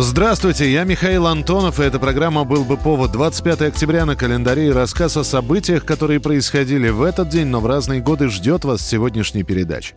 Здравствуйте, 0.00 0.70
я 0.70 0.84
Михаил 0.84 1.26
Антонов, 1.26 1.80
и 1.80 1.82
эта 1.82 1.98
программа 1.98 2.44
«Был 2.44 2.62
бы 2.62 2.76
повод». 2.76 3.10
25 3.10 3.62
октября 3.62 4.06
на 4.06 4.14
календаре 4.14 4.68
и 4.68 4.70
рассказ 4.70 5.16
о 5.16 5.24
событиях, 5.24 5.84
которые 5.84 6.20
происходили 6.20 6.88
в 6.88 7.02
этот 7.02 7.30
день, 7.30 7.48
но 7.48 7.58
в 7.58 7.66
разные 7.66 8.00
годы 8.00 8.28
ждет 8.28 8.64
вас 8.64 8.80
сегодняшней 8.80 9.42
передачи. 9.42 9.96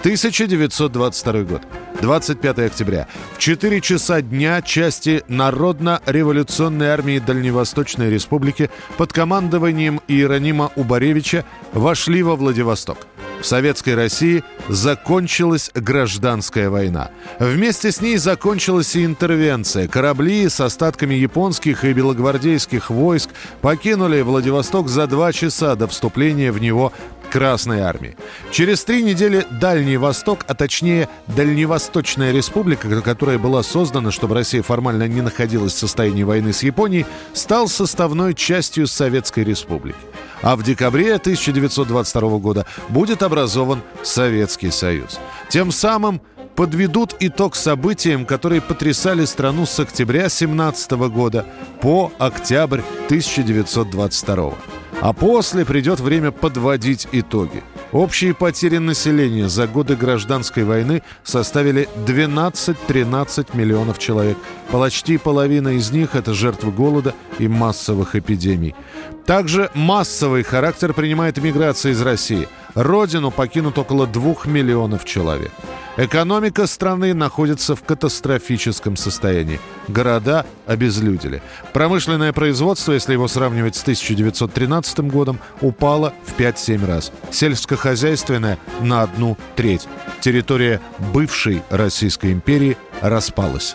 1922 0.00 1.42
год. 1.42 1.60
25 2.00 2.58
октября. 2.60 3.06
В 3.34 3.38
4 3.38 3.80
часа 3.82 4.22
дня 4.22 4.62
части 4.62 5.22
Народно-революционной 5.28 6.86
армии 6.86 7.18
Дальневосточной 7.18 8.08
Республики 8.08 8.70
под 8.96 9.12
командованием 9.12 10.00
Иеронима 10.08 10.72
Убаревича 10.74 11.44
вошли 11.74 12.22
во 12.22 12.34
Владивосток. 12.34 13.06
В 13.40 13.44
Советской 13.44 13.94
России 13.94 14.42
закончилась 14.68 15.70
гражданская 15.74 16.70
война. 16.70 17.10
Вместе 17.38 17.92
с 17.92 18.00
ней 18.00 18.16
закончилась 18.16 18.96
и 18.96 19.04
интервенция. 19.04 19.88
Корабли 19.88 20.48
с 20.48 20.60
остатками 20.60 21.14
японских 21.14 21.84
и 21.84 21.92
белогвардейских 21.92 22.90
войск 22.90 23.30
покинули 23.60 24.22
Владивосток 24.22 24.88
за 24.88 25.06
два 25.06 25.32
часа 25.32 25.76
до 25.76 25.86
вступления 25.86 26.50
в 26.50 26.60
него 26.60 26.92
Красной 27.30 27.80
Армии. 27.80 28.16
Через 28.50 28.84
три 28.84 29.02
недели 29.02 29.46
Дальний 29.50 29.96
Восток, 29.96 30.44
а 30.46 30.54
точнее 30.54 31.08
Дальневосточная 31.26 32.32
Республика, 32.32 33.00
которая 33.02 33.38
была 33.38 33.62
создана, 33.62 34.10
чтобы 34.10 34.34
Россия 34.34 34.62
формально 34.62 35.08
не 35.08 35.20
находилась 35.20 35.74
в 35.74 35.78
состоянии 35.78 36.22
войны 36.22 36.52
с 36.52 36.62
Японией, 36.62 37.06
стал 37.32 37.68
составной 37.68 38.34
частью 38.34 38.86
Советской 38.86 39.44
Республики. 39.44 39.98
А 40.42 40.56
в 40.56 40.62
декабре 40.62 41.14
1922 41.14 42.38
года 42.38 42.66
будет 42.88 43.22
образован 43.22 43.82
Советский 44.02 44.70
Союз. 44.70 45.18
Тем 45.48 45.72
самым 45.72 46.20
подведут 46.54 47.14
итог 47.20 47.54
событиям, 47.54 48.24
которые 48.24 48.60
потрясали 48.60 49.24
страну 49.24 49.66
с 49.66 49.78
октября 49.78 50.28
17 50.28 50.90
года 50.92 51.44
по 51.80 52.12
октябрь 52.18 52.80
1922. 53.06 54.54
А 55.00 55.12
после 55.12 55.64
придет 55.64 56.00
время 56.00 56.30
подводить 56.30 57.06
итоги. 57.12 57.62
Общие 57.92 58.34
потери 58.34 58.78
населения 58.78 59.48
за 59.48 59.66
годы 59.66 59.94
гражданской 59.94 60.64
войны 60.64 61.02
составили 61.22 61.88
12-13 62.06 63.56
миллионов 63.56 63.98
человек. 63.98 64.36
Почти 64.70 65.18
половина 65.18 65.68
из 65.68 65.92
них– 65.92 66.10
это 66.14 66.34
жертвы 66.34 66.72
голода 66.72 67.14
и 67.38 67.46
массовых 67.46 68.16
эпидемий. 68.16 68.74
Также 69.24 69.70
массовый 69.74 70.42
характер 70.42 70.92
принимает 70.94 71.38
миграция 71.38 71.92
из 71.92 72.02
России. 72.02 72.48
Родину 72.76 73.30
покинут 73.30 73.78
около 73.78 74.06
2 74.06 74.44
миллионов 74.44 75.06
человек. 75.06 75.50
Экономика 75.96 76.66
страны 76.66 77.14
находится 77.14 77.74
в 77.74 77.82
катастрофическом 77.82 78.96
состоянии. 78.96 79.58
Города 79.88 80.44
обезлюдили. 80.66 81.42
Промышленное 81.72 82.34
производство, 82.34 82.92
если 82.92 83.14
его 83.14 83.28
сравнивать 83.28 83.76
с 83.76 83.82
1913 83.82 84.98
годом, 85.10 85.38
упало 85.62 86.12
в 86.26 86.38
5-7 86.38 86.86
раз. 86.86 87.12
Сельскохозяйственное– 87.30 88.58
на 88.82 89.00
одну 89.00 89.38
треть. 89.56 89.88
Территория 90.20 90.82
бывшей 91.14 91.62
Российской 91.70 92.34
империи 92.34 92.76
распалась. 93.00 93.74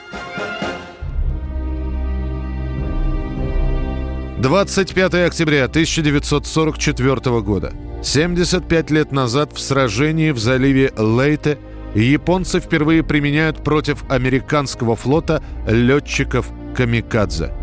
25 4.37 5.13
октября 5.25 5.65
1944 5.65 7.41
года. 7.41 7.73
75 8.03 8.89
лет 8.89 9.11
назад 9.11 9.53
в 9.53 9.59
сражении 9.59 10.31
в 10.31 10.39
заливе 10.39 10.91
Лейте 10.97 11.59
японцы 11.93 12.59
впервые 12.59 13.03
применяют 13.03 13.63
против 13.63 14.03
американского 14.09 14.95
флота 14.95 15.43
летчиков 15.67 16.49
«Камикадзе». 16.75 17.60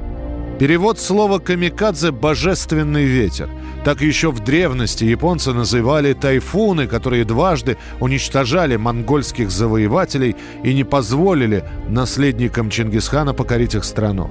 Перевод 0.59 0.99
слова 0.99 1.39
«камикадзе»– 1.39 2.11
«божественный 2.13 3.05
ветер». 3.05 3.49
Так 3.85 4.01
еще 4.01 4.33
в 4.33 4.41
древности 4.41 5.05
японцы 5.05 5.53
называли 5.53 6.15
тайфуны, 6.15 6.89
которые 6.89 7.25
дважды 7.25 7.77
уничтожали 8.01 8.75
монгольских 8.75 9.53
завоевателей 9.53 10.35
и 10.65 10.75
не 10.75 10.83
позволили 10.83 11.63
наследникам 11.89 12.71
Чингисхана 12.71 13.35
покорить 13.35 13.77
их 13.77 13.85
страну. 13.85 14.31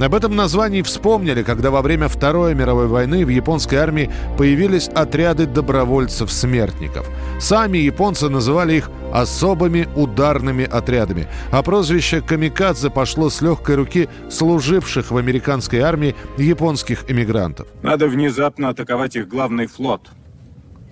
Об 0.00 0.14
этом 0.14 0.36
названии 0.36 0.82
вспомнили, 0.82 1.42
когда 1.42 1.72
во 1.72 1.82
время 1.82 2.06
Второй 2.06 2.54
мировой 2.54 2.86
войны 2.86 3.24
в 3.26 3.28
японской 3.28 3.74
армии 3.74 4.10
появились 4.38 4.88
отряды 4.88 5.46
добровольцев-смертников. 5.46 7.08
Сами 7.40 7.78
японцы 7.78 8.28
называли 8.28 8.74
их 8.74 8.90
особыми 9.14 9.88
ударными 9.96 10.64
отрядами, 10.64 11.26
а 11.50 11.62
прозвище 11.62 12.20
«камикадзе» 12.20 12.90
пошло 12.90 13.30
с 13.30 13.40
легкой 13.40 13.76
руки 13.76 14.08
служивших 14.28 15.10
в 15.10 15.16
американской 15.16 15.78
армии 15.78 16.14
японских 16.36 17.10
эмигрантов. 17.10 17.68
Надо 17.82 18.08
внезапно 18.08 18.68
атаковать 18.68 19.16
их 19.16 19.28
главный 19.28 19.66
флот, 19.66 20.10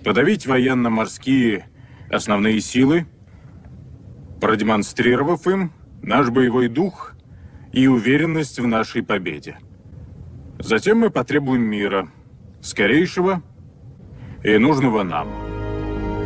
подавить 0.03 0.47
военно-морские 0.47 1.67
основные 2.09 2.59
силы, 2.61 3.05
продемонстрировав 4.41 5.45
им 5.47 5.71
наш 6.01 6.29
боевой 6.29 6.67
дух– 6.67 7.11
и 7.73 7.87
уверенность 7.87 8.59
в 8.59 8.67
нашей 8.67 9.03
победе. 9.03 9.57
Затем 10.59 10.99
мы 10.99 11.09
потребуем 11.09 11.63
мира, 11.63 12.07
скорейшего 12.61 13.41
и 14.43 14.57
нужного 14.57 15.03
нам. 15.03 15.42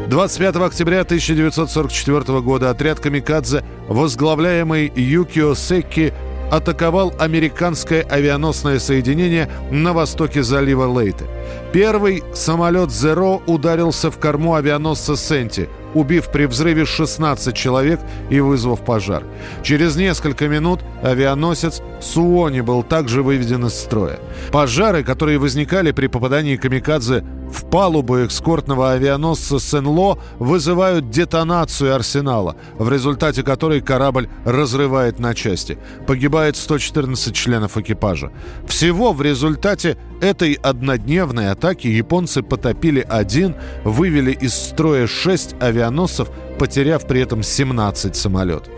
25 0.09 0.55
октября 0.55 1.01
1944 1.01 2.39
года 2.39 2.69
отряд 2.69 3.01
«Камикадзе», 3.01 3.65
возглавляемый 3.89 4.89
Юкио 4.95 5.53
Секки, 5.53 6.13
атаковал 6.49 7.13
американское 7.19 8.03
авианосное 8.03 8.79
соединение 8.79 9.49
на 9.69 9.91
востоке 9.91 10.43
залива 10.43 10.85
Лейте. 10.85 11.25
Первый 11.73 12.23
самолет 12.33 12.89
«Зеро» 12.89 13.41
ударился 13.47 14.09
в 14.09 14.17
корму 14.17 14.55
авианосца 14.55 15.17
«Сенти», 15.17 15.67
убив 15.93 16.31
при 16.31 16.45
взрыве 16.45 16.85
16 16.85 17.53
человек 17.53 17.99
и 18.29 18.39
вызвав 18.39 18.85
пожар. 18.85 19.23
Через 19.61 19.97
несколько 19.97 20.47
минут 20.47 20.79
авианосец 21.03 21.81
«Суони» 21.99 22.61
был 22.61 22.81
также 22.81 23.23
выведен 23.23 23.65
из 23.65 23.73
строя. 23.73 24.19
Пожары, 24.53 25.03
которые 25.03 25.37
возникали 25.37 25.91
при 25.91 26.07
попадании 26.07 26.55
«Камикадзе» 26.55 27.25
в 27.51 27.69
палубу 27.69 28.17
экскортного 28.17 28.91
авианосца 28.91 29.59
«Сен-Ло», 29.59 30.19
вызывают 30.39 31.09
детонацию 31.09 31.95
арсенала, 31.95 32.55
в 32.77 32.89
результате 32.91 33.43
которой 33.43 33.81
корабль 33.81 34.29
разрывает 34.45 35.19
на 35.19 35.33
части. 35.33 35.77
Погибает 36.05 36.55
114 36.55 37.35
членов 37.35 37.77
экипажа. 37.77 38.31
Всего 38.67 39.13
в 39.13 39.21
результате 39.21 39.97
этой 40.21 40.53
однодневной 40.53 41.51
атаки 41.51 41.87
японцы 41.87 42.41
потопили 42.41 43.05
один, 43.07 43.55
вывели 43.83 44.31
из 44.31 44.53
строя 44.53 45.07
шесть 45.07 45.55
авианосцев, 45.59 46.29
потеряв 46.57 47.05
при 47.07 47.21
этом 47.21 47.43
17 47.43 48.15
самолетов. 48.15 48.73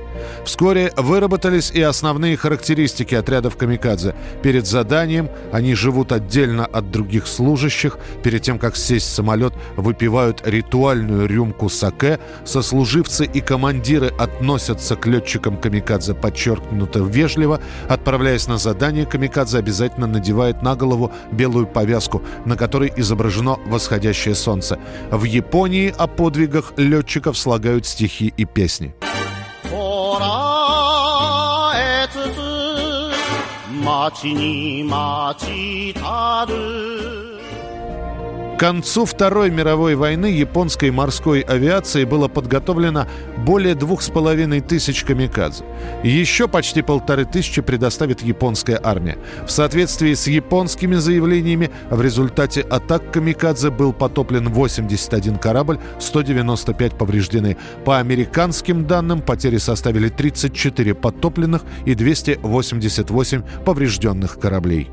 Вскоре 0.45 0.91
выработались 0.95 1.71
и 1.71 1.81
основные 1.81 2.37
характеристики 2.37 3.15
отрядов 3.15 3.57
«Камикадзе». 3.57 4.15
Перед 4.41 4.65
заданием 4.67 5.29
они 5.51 5.75
живут 5.75 6.11
отдельно 6.11 6.65
от 6.65 6.91
других 6.91 7.27
служащих. 7.27 7.97
Перед 8.23 8.41
тем, 8.41 8.59
как 8.59 8.75
сесть 8.75 9.07
в 9.07 9.13
самолет, 9.13 9.53
выпивают 9.75 10.41
ритуальную 10.45 11.27
рюмку 11.27 11.69
саке. 11.69 12.19
Сослуживцы 12.45 13.25
и 13.25 13.41
командиры 13.41 14.07
относятся 14.17 14.95
к 14.95 15.05
летчикам 15.05 15.57
«Камикадзе» 15.57 16.13
подчеркнуто 16.13 16.99
вежливо. 16.99 17.61
Отправляясь 17.87 18.47
на 18.47 18.57
задание, 18.57 19.05
«Камикадзе» 19.05 19.57
обязательно 19.57 20.07
надевает 20.07 20.61
на 20.61 20.75
голову 20.75 21.11
белую 21.31 21.67
повязку, 21.67 22.23
на 22.45 22.55
которой 22.55 22.91
изображено 22.95 23.57
восходящее 23.65 24.35
солнце. 24.35 24.79
В 25.11 25.23
Японии 25.25 25.93
о 25.97 26.07
подвигах 26.07 26.73
летчиков 26.77 27.37
слагают 27.37 27.68
стихи 27.85 28.33
и 28.37 28.45
песни. 28.45 28.93
捉 36.09 36.98
концу 38.59 39.05
Второй 39.05 39.49
мировой 39.49 39.95
войны 39.95 40.25
японской 40.25 40.91
морской 40.91 41.39
авиации 41.39 42.03
было 42.03 42.27
подготовлено 42.27 43.07
более 43.37 43.73
двух 43.73 44.01
с 44.01 44.09
половиной 44.09 44.59
тысяч 44.59 45.05
камикадзе. 45.05 45.63
Еще 46.03 46.49
почти 46.49 46.81
полторы 46.81 47.23
тысячи 47.23 47.61
предоставит 47.61 48.21
японская 48.21 48.77
армия. 48.83 49.17
В 49.47 49.49
соответствии 49.49 50.13
с 50.13 50.27
японскими 50.27 50.95
заявлениями, 50.95 51.71
в 51.89 52.01
результате 52.01 52.59
атак 52.59 53.13
камикадзе 53.13 53.69
был 53.69 53.93
потоплен 53.93 54.49
81 54.49 55.37
корабль, 55.37 55.79
195 55.99 56.97
повреждены. 56.97 57.55
По 57.85 57.99
американским 57.99 58.85
данным, 58.85 59.21
потери 59.21 59.57
составили 59.57 60.09
34 60.09 60.95
потопленных 60.95 61.63
и 61.85 61.95
288 61.95 63.41
поврежденных 63.63 64.37
кораблей. 64.37 64.89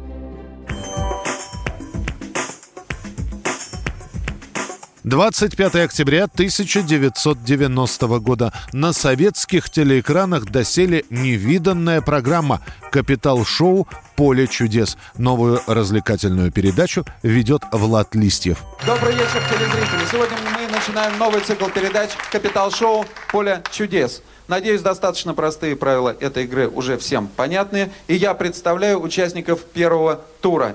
25 5.06 5.76
октября 5.76 6.24
1990 6.24 8.06
года 8.18 8.52
на 8.72 8.92
советских 8.92 9.70
телеэкранах 9.70 10.46
доселе 10.46 11.04
невиданная 11.10 12.00
программа 12.00 12.60
«Капитал-шоу. 12.90 13.86
Поле 14.16 14.48
чудес». 14.48 14.98
Новую 15.16 15.60
развлекательную 15.68 16.50
передачу 16.50 17.04
ведет 17.22 17.62
Влад 17.70 18.16
Листьев. 18.16 18.64
Добрый 18.84 19.12
вечер, 19.12 19.40
телезрители. 19.48 20.10
Сегодня 20.10 20.36
мы 20.42 20.74
начинаем 20.74 21.16
новый 21.18 21.40
цикл 21.40 21.66
передач 21.66 22.10
«Капитал-шоу. 22.32 23.04
Поле 23.30 23.62
чудес». 23.70 24.22
Надеюсь, 24.48 24.82
достаточно 24.82 25.34
простые 25.34 25.76
правила 25.76 26.16
этой 26.18 26.44
игры 26.44 26.66
уже 26.66 26.98
всем 26.98 27.28
понятны. 27.28 27.92
И 28.08 28.16
я 28.16 28.34
представляю 28.34 29.00
участников 29.00 29.62
первого 29.66 30.20
тура. 30.40 30.74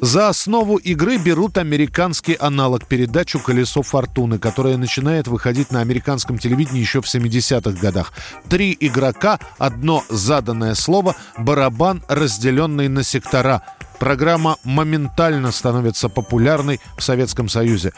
За 0.00 0.30
основу 0.30 0.76
игры 0.76 1.18
берут 1.18 1.58
американский 1.58 2.34
аналог 2.34 2.86
передачу 2.86 3.38
«Колесо 3.38 3.82
фортуны», 3.82 4.38
которая 4.38 4.78
начинает 4.78 5.28
выходить 5.28 5.70
на 5.70 5.82
американском 5.82 6.38
телевидении 6.38 6.80
еще 6.80 7.02
в 7.02 7.04
70-х 7.04 7.78
годах. 7.78 8.14
Три 8.48 8.74
игрока, 8.80 9.38
одно 9.58 10.02
заданное 10.08 10.74
слово, 10.74 11.16
барабан, 11.36 12.02
разделенный 12.08 12.88
на 12.88 13.02
сектора. 13.02 13.62
Программа 14.00 14.56
моментально 14.64 15.52
становится 15.52 16.08
популярной 16.08 16.80
в 16.96 17.02
Советском 17.02 17.50
Союзе. 17.50 17.92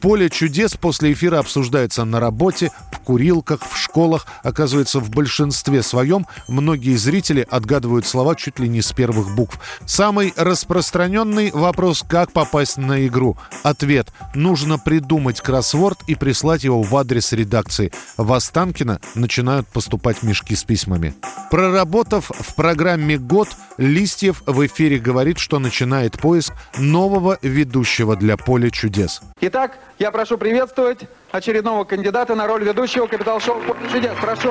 Поле 0.00 0.28
чудес 0.28 0.76
после 0.76 1.14
эфира 1.14 1.38
обсуждается 1.38 2.04
на 2.04 2.20
работе, 2.20 2.70
в 2.92 2.98
курилках, 2.98 3.60
в 3.62 3.78
школах. 3.78 4.26
Оказывается, 4.42 5.00
в 5.00 5.08
большинстве 5.08 5.82
своем 5.82 6.26
многие 6.46 6.96
зрители 6.96 7.46
отгадывают 7.48 8.04
слова 8.04 8.34
чуть 8.34 8.58
ли 8.58 8.68
не 8.68 8.82
с 8.82 8.92
первых 8.92 9.34
букв. 9.34 9.58
Самый 9.86 10.34
распространенный 10.36 11.52
вопрос 11.52 12.04
«Как 12.06 12.32
попасть 12.32 12.76
на 12.76 13.06
игру?» 13.06 13.38
Ответ 13.62 14.12
«Нужно 14.34 14.78
придумать 14.78 15.40
кроссворд 15.40 16.00
и 16.06 16.16
прислать 16.16 16.64
его 16.64 16.82
в 16.82 16.94
адрес 16.96 17.32
редакции». 17.32 17.90
В 18.18 18.30
Останкино 18.32 19.00
начинают 19.14 19.68
поступать 19.68 20.22
мешки 20.22 20.54
с 20.54 20.64
письмами. 20.64 21.14
Проработав 21.50 22.30
в 22.30 22.54
программе 22.56 23.16
год, 23.16 23.48
Листьев 23.76 24.42
в 24.46 24.66
эфире 24.66 24.98
говорит, 24.98 25.38
что 25.44 25.58
начинает 25.58 26.18
поиск 26.18 26.54
нового 26.78 27.38
ведущего 27.42 28.16
для 28.16 28.38
«Поля 28.38 28.70
чудес». 28.70 29.20
Итак, 29.42 29.78
я 29.98 30.10
прошу 30.10 30.38
приветствовать 30.38 31.00
очередного 31.32 31.84
кандидата 31.84 32.34
на 32.34 32.46
роль 32.46 32.64
ведущего 32.64 33.06
«Капитал-шоу 33.06 33.60
Поле 33.60 33.90
чудес». 33.92 34.12
Прошу. 34.22 34.50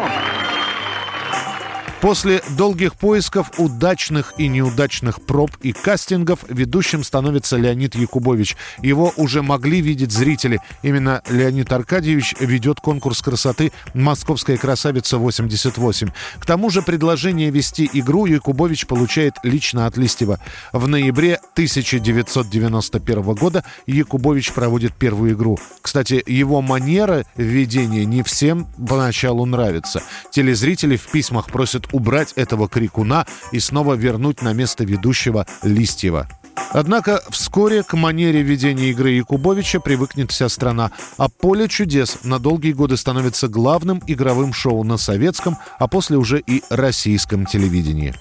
После 2.03 2.44
долгих 2.57 2.95
поисков, 2.95 3.50
удачных 3.57 4.33
и 4.38 4.50
неудачных 4.50 5.21
проб 5.21 5.51
и 5.61 5.71
кастингов 5.71 6.39
ведущим 6.50 7.01
становится 7.01 7.55
Леонид 7.55 7.95
Якубович. 7.95 8.57
Его 8.81 9.13
уже 9.15 9.41
могли 9.41 9.79
видеть 9.79 10.11
зрители. 10.11 10.59
Именно 10.81 11.21
Леонид 11.29 11.71
Аркадьевич 11.71 12.35
ведет 12.41 12.81
конкурс 12.81 13.21
красоты 13.21 13.71
«Московская 13.94 14.57
красавица-88». 14.57 16.11
К 16.39 16.45
тому 16.45 16.69
же 16.69 16.81
предложение 16.81 17.50
вести 17.51 17.89
игру 17.94 18.25
Якубович 18.25 18.85
получает 18.85 19.35
лично 19.44 19.85
от 19.85 19.95
Листьева. 19.95 20.41
В 20.73 20.89
ноябре 20.89 21.39
1991 21.53 23.21
года 23.33 23.63
Якубович 23.88 24.51
проводит 24.51 24.94
первую 24.94 25.35
игру. 25.35 25.57
Кстати, 25.81 26.21
его 26.27 26.61
манера 26.61 27.25
ведения 27.38 28.03
не 28.03 28.23
всем 28.23 28.67
поначалу 28.89 29.45
нравится. 29.45 30.03
Телезрители 30.31 30.97
в 30.97 31.09
письмах 31.09 31.47
просят 31.47 31.93
убрать 31.94 32.34
этого 32.34 32.68
крикуна 32.68 33.25
и 33.54 33.60
снова 33.60 33.94
вернуть 33.94 34.42
на 34.42 34.51
место 34.51 34.84
ведущего 34.84 35.48
Листьева. 35.62 36.28
Однако 36.72 37.22
вскоре 37.30 37.84
к 37.84 37.94
манере 37.94 38.42
ведения 38.42 38.90
игры 38.90 39.12
Якубовича 39.12 39.80
привыкнет 39.80 40.31
вся 40.31 40.50
страна, 40.50 40.92
а 41.18 41.30
«Поле 41.30 41.68
чудес» 41.68 42.19
на 42.24 42.40
долгие 42.40 42.74
годы 42.74 42.98
становится 42.98 43.48
главным 43.48 44.01
игровым 44.07 44.54
шоу 44.54 44.84
на 44.84 44.98
советском, 44.98 45.57
а 45.80 45.88
после 45.88 46.18
уже 46.18 46.40
и 46.40 46.63
российском 46.69 47.45
телевидении. 47.45 48.13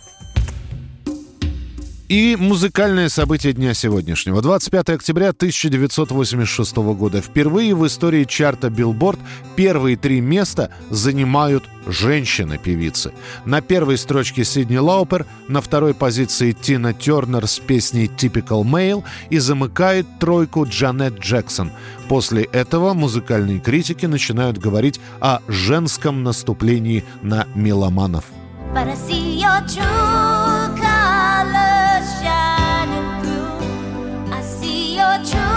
И 2.13 2.37
музыкальное 2.37 3.09
событие 3.09 3.55
дня 3.55 3.73
сегодняшнего. 3.73 4.43
25 4.43 4.91
октября 4.91 5.31
1986 5.31 6.77
года. 6.77 7.23
Впервые 7.23 7.75
в 7.75 7.87
истории 7.87 8.25
чарта 8.25 8.67
Billboard 8.67 9.19
первые 9.57 9.97
три 9.97 10.21
места 10.21 10.69
занимают 10.91 11.65
женщины-певицы. 11.87 13.15
На 13.47 13.63
первой 13.63 13.97
строчке 13.97 14.45
Сидни 14.45 14.77
Лаупер, 14.77 15.25
на 15.49 15.63
второй 15.63 15.95
позиции 15.95 16.53
Тина 16.53 16.93
Тернер 16.93 17.47
с 17.47 17.59
песней 17.59 18.09
«Typical 18.15 18.63
Male» 18.63 19.05
и 19.31 19.39
замыкает 19.39 20.07
тройку 20.21 20.67
Джанет 20.67 21.19
Джексон. 21.19 21.73
После 22.11 22.43
этого 22.43 22.93
музыкальные 22.93 23.59
критики 23.59 24.05
начинают 24.05 24.59
говорить 24.59 25.01
о 25.21 25.39
женском 25.49 26.23
наступлении 26.25 27.05
на 27.23 27.47
меломанов. 27.55 28.27
But 28.75 28.89
I 28.89 28.97
see 28.97 29.41
your 29.41 29.67
true 29.67 30.77
colors 30.77 31.82
shining 32.23 33.09
through. 33.23 34.33
I 34.33 34.41
see 34.43 34.97
your 34.97 35.17
true 35.31 35.52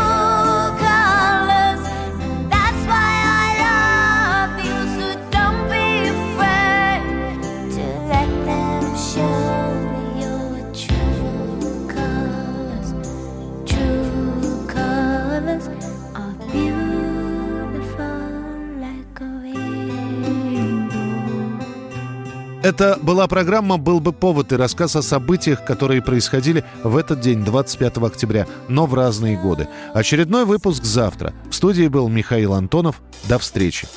Это 22.66 22.98
была 23.00 23.28
программа 23.28 23.78
«Был 23.78 24.00
бы 24.00 24.12
повод» 24.12 24.52
и 24.52 24.56
рассказ 24.56 24.96
о 24.96 25.04
событиях, 25.04 25.64
которые 25.64 26.02
происходили 26.02 26.66
в 26.84 26.98
этот 26.98 27.20
день, 27.20 27.46
25 27.46 27.98
октября, 27.98 28.48
но 28.68 28.88
в 28.88 28.96
разные 28.96 29.40
годы. 29.40 29.68
Очередной 29.94 30.46
выпуск 30.46 30.84
завтра. 30.84 31.36
В 31.52 31.54
студии 31.54 31.88
был 31.88 32.08
Михаил 32.08 32.56
Антонов. 32.56 33.04
До 33.30 33.38
встречи. 33.38 33.88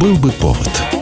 «Был 0.00 0.16
бы 0.16 0.30
повод» 0.32 0.97